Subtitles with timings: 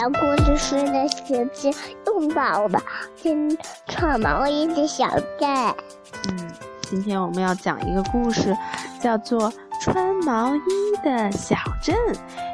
[0.00, 1.74] 讲故事时的时间
[2.06, 2.82] 又到了，
[3.16, 3.54] 先
[3.86, 5.06] 穿毛衣的小
[5.38, 5.46] 镇。
[6.26, 6.50] 嗯，
[6.80, 8.56] 今天我们要讲一个故事，
[8.98, 10.60] 叫做《穿毛衣
[11.04, 11.94] 的小镇》。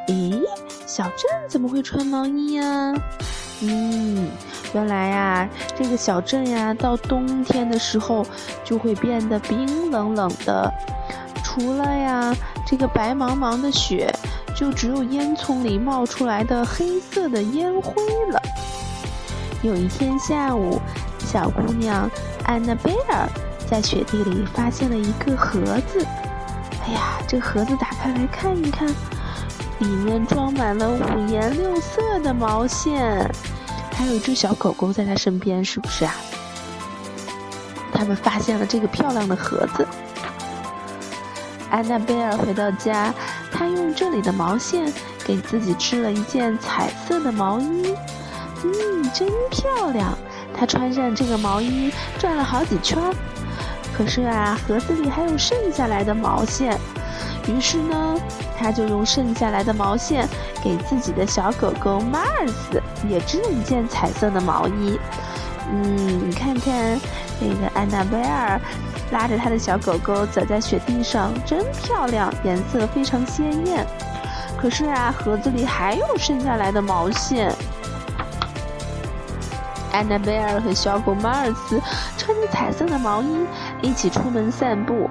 [0.09, 0.43] 咦，
[0.87, 2.93] 小镇怎么会穿毛衣呀？
[3.63, 4.29] 嗯，
[4.75, 8.27] 原来呀，这个小镇呀，到冬天的时候
[8.65, 10.69] 就会变得冰冷冷的，
[11.45, 12.35] 除了呀
[12.67, 14.13] 这个白茫茫的雪。
[14.57, 17.93] 就只有烟囱里冒出来的黑色的烟灰
[18.33, 18.41] 了。
[19.61, 20.81] 有一天下午，
[21.19, 22.11] 小姑娘
[22.45, 23.29] 安娜贝尔
[23.71, 26.07] 在雪地里发现了一个盒子。
[26.87, 28.89] 哎呀，这盒子打开来看一看，
[29.81, 33.31] 里面装满了五颜六色的毛线，
[33.93, 36.15] 还有一只小狗狗在她身边，是不是啊？
[37.93, 39.87] 他们发现了这个漂亮的盒子。
[41.69, 43.13] 安娜贝尔回到家。
[43.51, 44.93] 他用这里的毛线
[45.25, 47.95] 给自己织了一件彩色的毛衣，
[48.65, 50.17] 嗯，真漂亮。
[50.59, 52.99] 他穿上这个毛衣转了好几圈，
[53.97, 56.79] 可是啊，盒子里还有剩下来的毛线。
[57.49, 58.17] 于是呢，
[58.59, 60.29] 他就用剩下来的毛线
[60.65, 64.99] 给自己的小狗狗 Mars 也织了一件彩色的毛衣。
[65.71, 67.01] 嗯，你看看
[67.41, 68.61] 那个安娜贝尔。
[69.11, 73.87] 拉着他的小狗狗走在雪地上，真漂亮，颜色非常鲜艳。
[74.59, 77.55] 可是啊，盒子里还有剩下来的毛线。
[79.93, 81.81] 安娜贝尔和小狗马尔斯
[82.19, 83.47] 穿着彩色的毛衣
[83.81, 85.09] 一起出门散步。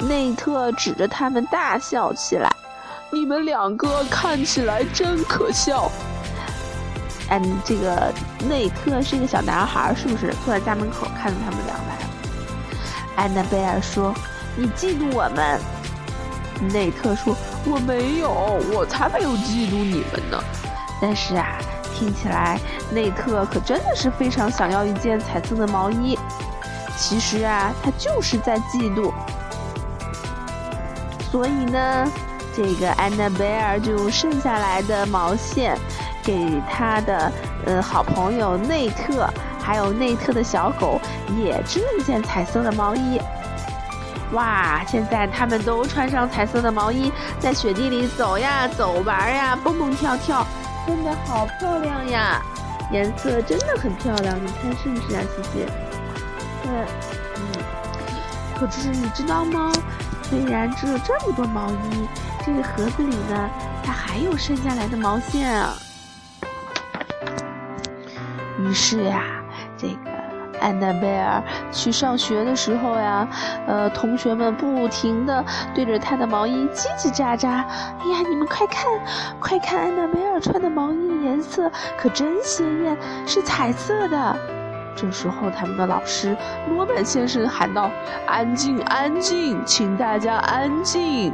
[0.00, 2.50] 内特指着他们大笑起来
[3.12, 5.90] ：“你们两个看起来真可笑。”
[7.30, 8.12] 嗯，这个
[8.48, 10.34] 内特是一个小男孩，是不是？
[10.44, 12.09] 坐在家门口看着他们俩来。
[13.20, 14.14] 安娜贝尔说
[14.56, 15.60] ：“你嫉妒我们。”
[16.72, 17.36] 内特说
[17.68, 18.30] ：“我没有，
[18.72, 20.42] 我才没有嫉妒你们呢。”
[21.02, 21.58] 但是啊，
[21.94, 22.58] 听起来
[22.90, 26.18] 内特可真的是非常想要一件彩色的毛衣。
[26.96, 29.12] 其实啊，他就是在嫉妒。
[31.30, 32.10] 所以呢，
[32.56, 35.76] 这个安娜贝尔就用剩下来的毛线，
[36.24, 37.30] 给他的
[37.66, 39.28] 呃好朋友内特。
[39.70, 41.00] 还有内特的小狗
[41.38, 43.20] 也织了一件彩色的毛衣。
[44.32, 44.84] 哇！
[44.84, 50.44] 现在他们都穿上彩色的毛衣，在雪地里走呀走玩呀，蹦蹦跳跳，
[50.88, 52.42] 真的好漂亮呀！
[52.90, 55.66] 颜色真的很漂亮，你看是不是啊，西西？
[56.64, 56.84] 嗯。
[58.58, 59.70] 可是你知道吗？
[60.24, 62.08] 虽然织了这么多毛衣，
[62.44, 63.48] 这个盒子里呢，
[63.84, 65.74] 它还有剩下来的毛线啊。
[68.58, 69.39] 于是呀。
[69.80, 70.10] 这个
[70.60, 71.42] 安娜贝尔
[71.72, 73.26] 去上学的时候呀，
[73.66, 75.42] 呃，同学们不停的
[75.74, 77.48] 对着她的毛衣叽叽喳喳。
[77.48, 78.84] 哎呀，你们快看，
[79.40, 82.96] 快看，安娜贝尔穿的毛衣颜色可真鲜艳，
[83.26, 84.59] 是彩色的。
[84.96, 86.36] 这时候，他们的老师
[86.68, 87.90] 罗曼先生喊道
[88.26, 91.32] ：“安静，安静，请大家安静！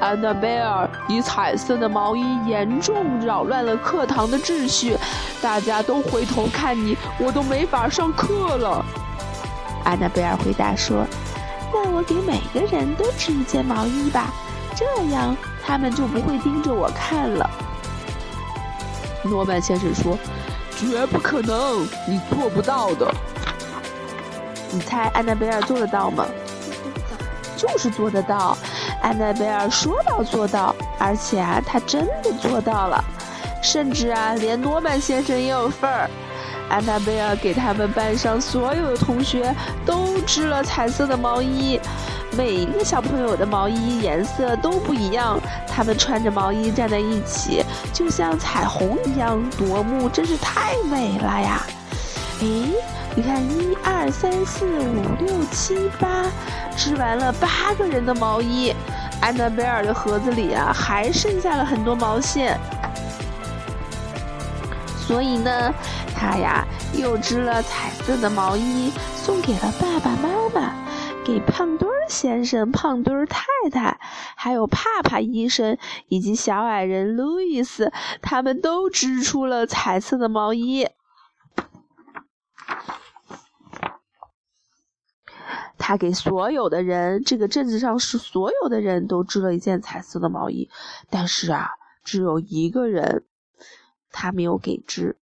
[0.00, 4.96] 安娜贝尔，你彩色的毛衣严重扰乱了课堂的秩序，
[5.40, 8.84] 大家都回头看你，我都没法上课了。”
[9.84, 11.06] 安娜贝尔回答说
[11.72, 14.26] ：“那我给每个人都织一件毛衣吧，
[14.74, 15.34] 这样
[15.64, 17.48] 他们就不会盯着我看了。”
[19.24, 20.18] 罗曼先生说。
[20.76, 23.12] 绝不可能，你做不到的。
[24.70, 26.26] 你猜安娜贝尔做得到吗？
[27.56, 28.56] 就是做得到。
[29.02, 33.02] 安娜贝尔说到做到，而且啊，她真的做到了。
[33.62, 36.10] 甚至啊，连诺曼先生也有份儿。
[36.68, 39.54] 安娜贝尔给他们班上所有的同学
[39.84, 41.80] 都织了彩色的毛衣。
[42.36, 51.62] 每一个小朋友的毛衣颜色都不一样，他们穿着毛衣站在一起，就像彩虹一样夺目，真是太美了呀！
[52.40, 52.72] 诶，
[53.14, 56.26] 你看，一二三四五六七八，
[56.76, 58.74] 织完了八个人的毛衣。
[59.22, 62.60] 安娜贝尔的盒子里啊，还剩下了很多毛线，
[64.98, 65.72] 所以呢，
[66.14, 70.85] 她呀又织了彩色的毛衣，送给了爸爸妈妈。
[71.26, 73.42] 给胖墩儿先生、胖墩儿太
[73.72, 73.98] 太，
[74.36, 75.76] 还有帕帕医生
[76.06, 77.92] 以及小矮人路易斯，
[78.22, 80.88] 他们都织出了彩色的毛衣。
[85.76, 90.70] 他给所有的人，这个镇子上是所有的人都织了一件彩色的毛衣，
[91.10, 91.70] 但是啊，
[92.04, 93.24] 只有一个人
[94.12, 95.18] 他没有给织，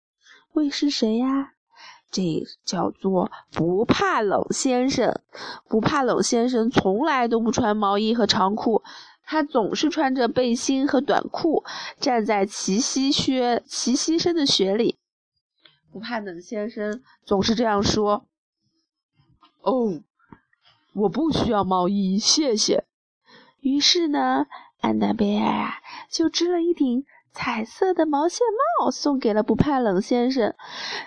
[0.51, 1.55] 会是谁呀？
[2.15, 5.21] 这叫做不怕冷先生，
[5.69, 8.85] 不怕冷先生从来都不穿毛衣和长裤，
[9.25, 11.65] 他总是穿着背心和短裤，
[11.99, 14.97] 站在齐膝靴、齐膝深的雪里。
[15.91, 18.27] 不怕冷先生总是这样说。
[19.63, 20.01] 哦，
[20.95, 22.85] 我不需要毛衣，谢谢。
[23.59, 24.47] 于是呢，
[24.81, 25.75] 安娜贝尔啊，
[26.09, 28.47] 就织了一顶彩色的毛线
[28.79, 30.55] 帽送给了不怕冷先生。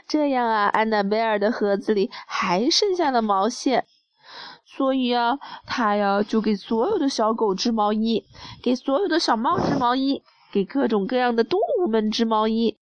[0.07, 3.85] 这样啊，安娜贝尔的盒子里还剩下了毛线。
[4.65, 8.25] 所以啊，他呀就给所有的小狗织毛衣，
[8.61, 10.21] 给所有的小猫织毛衣，
[10.51, 12.77] 给各种各样的动物们织毛衣。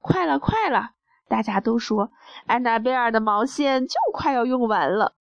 [0.00, 0.90] 快了，快了！
[1.26, 2.10] 大家都说
[2.46, 5.14] 安娜贝尔的毛线就快要用完了。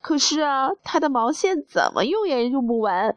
[0.00, 3.16] 可是啊，她的毛线怎么用也用不完。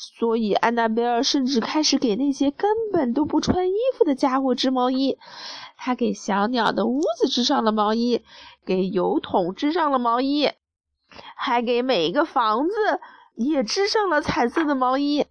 [0.00, 5.18] 所以安娜贝尔甚至开始给那些根本都不穿衣服的家伙织毛衣。
[5.76, 8.22] 她给小鸟的屋子织上了毛衣，
[8.64, 10.52] 给油桶织上了毛衣。
[11.34, 12.74] 还给每一个房子
[13.34, 15.26] 也织上了彩色的毛衣。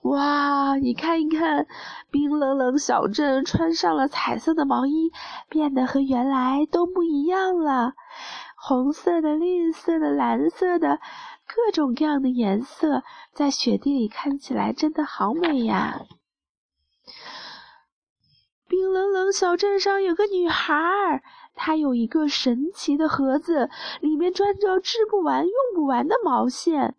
[0.00, 1.66] 哇，你看一看，
[2.10, 5.12] 冰冷冷小镇穿上了彩色的毛衣，
[5.50, 7.92] 变得和原来都不一样了。
[8.66, 10.98] 红色的、绿色的、蓝色的，
[11.46, 13.02] 各种各样的颜色，
[13.34, 16.00] 在雪地里看起来真的好美呀！
[18.66, 21.22] 冰冷冷小镇上有个女孩儿。
[21.54, 23.68] 它有一个神奇的盒子，
[24.00, 26.94] 里面装着织不完、用不完的毛线。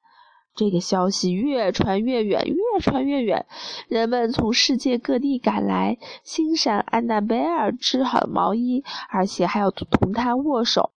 [0.54, 3.48] 这个消息越传越远，越传越远。
[3.88, 10.92] 人们从世界各地赶来，欣赏安娜贝尔织好的毛衣，而且还要同她握手。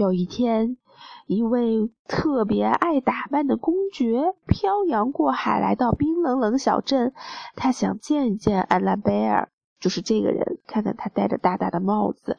[0.00, 0.78] 有一天，
[1.26, 7.12] 一位特别爱打扮的公爵漂洋过海来到冰冷冷小镇，
[7.54, 9.52] 他想见一见安娜贝尔。
[9.78, 12.38] 就是这个人，看看他戴着大大的帽子，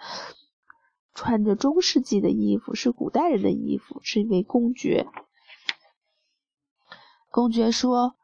[1.13, 5.07] 穿着中世纪的衣服，是古代人的衣服，是一位公爵。
[7.29, 8.15] 公爵说：“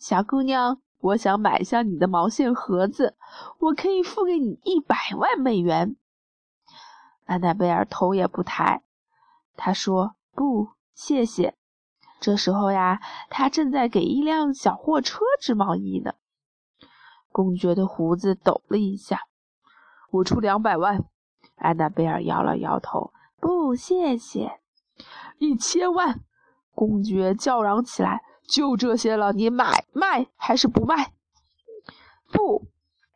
[0.00, 3.16] 小姑娘，我想买下你的毛线盒子，
[3.58, 5.96] 我可以付给你一百万美元。”
[7.28, 8.82] 安娜贝尔头也不抬，
[9.54, 11.54] 她说：“不，谢谢。”
[12.20, 16.14] 这时候呀，他正在给一辆小货车织毛衣呢。
[17.30, 19.20] 公爵的胡子抖了一下，
[20.10, 21.04] 我出两百万。
[21.56, 24.60] 安娜贝尔摇了摇头，不，谢谢。
[25.36, 26.24] 一千万！
[26.74, 31.12] 公爵叫嚷起来：“就这些了，你买卖还是不卖？”
[32.32, 32.68] 不，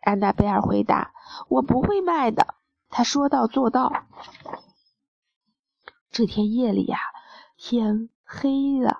[0.03, 1.15] 安娜贝尔回答
[1.49, 2.55] ：“我不会卖的。”
[2.93, 4.05] 他说到做到。
[6.11, 6.99] 这天夜里呀，
[7.57, 8.99] 天黑了。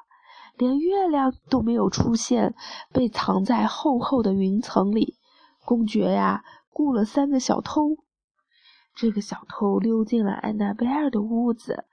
[0.57, 2.55] 连月亮都没有出现，
[2.93, 5.19] 被藏在厚厚的云层里。
[5.65, 7.99] 公爵呀，雇了三个小偷。
[8.95, 11.85] 这个小偷溜进了安娜贝尔的屋子，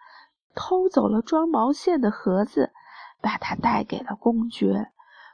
[0.55, 2.71] 偷走了装毛线的盒子，
[3.21, 4.91] 把它带给了公爵。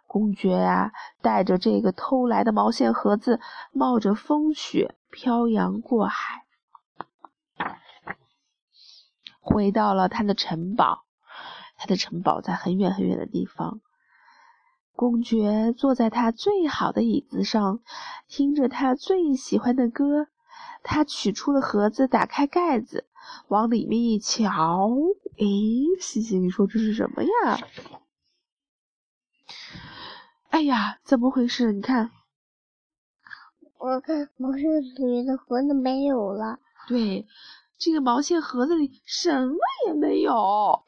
[0.07, 3.39] 公爵呀，带着这个偷来的毛线盒子，
[3.71, 6.44] 冒着风雪漂洋过海，
[9.45, 11.05] 回到了他的城堡。
[11.77, 13.79] 他的城堡在很远很远的地方。
[14.95, 17.81] 公爵坐在他最好的椅子上，
[18.27, 20.27] 听着他最喜欢的歌。
[20.83, 23.05] 他取出了盒子，打开盖子，
[23.47, 24.89] 往里面一瞧，
[25.37, 25.45] 诶，
[25.99, 27.59] 西西，你说这是什么呀？
[30.49, 31.73] 哎呀，怎么回事？
[31.73, 32.11] 你看，
[33.79, 36.59] 我看毛线里的盒子没有了。
[36.87, 37.25] 对。
[37.77, 40.83] 这个毛线盒子里什么也没有。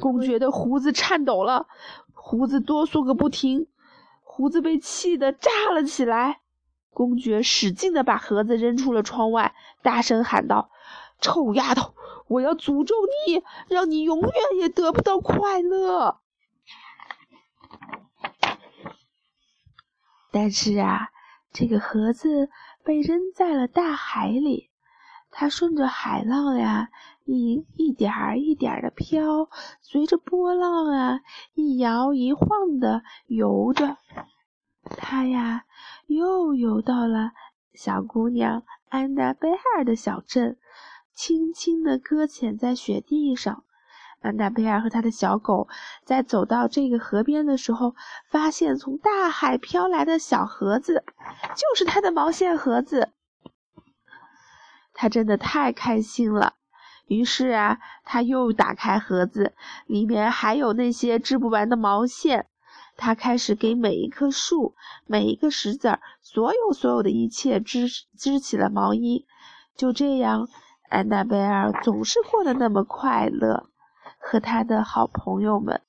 [0.00, 1.68] 公爵的胡子颤抖了，
[2.12, 3.68] 胡子哆嗦个不停，
[4.22, 6.40] 胡子被气得炸了起来。
[6.90, 10.70] 公爵使劲的把盒子扔出了窗外，大声喊道
[11.20, 11.94] ：“臭丫头，
[12.26, 12.94] 我要诅咒
[13.26, 16.18] 你，让你永远也得不到快乐。”
[20.32, 21.11] 但是啊，
[21.52, 22.48] 这个盒子。
[22.84, 24.68] 被扔在了大海里，
[25.30, 26.88] 它顺着海浪呀，
[27.24, 29.48] 一一点儿一点儿的飘，
[29.80, 31.20] 随着波浪啊，
[31.54, 33.98] 一摇一晃的游着。
[34.96, 35.64] 它呀，
[36.08, 37.30] 又游到了
[37.72, 40.58] 小姑娘安娜贝尔的小镇，
[41.14, 43.62] 轻轻地搁浅在雪地上。
[44.22, 45.68] 安娜贝尔和他的小狗
[46.04, 47.94] 在走到这个河边的时候，
[48.30, 51.04] 发现从大海飘来的小盒子，
[51.56, 53.10] 就是他的毛线盒子。
[54.94, 56.54] 他真的太开心了。
[57.06, 59.54] 于是啊，他又打开盒子，
[59.86, 62.46] 里面还有那些织不完的毛线。
[62.96, 64.74] 他开始给每一棵树、
[65.06, 69.26] 每一个石子儿，所有所有的一切织织起了毛衣。
[69.74, 70.48] 就这样，
[70.88, 73.66] 安娜贝尔总是过得那么快乐。
[74.22, 75.82] 和他的好朋友们。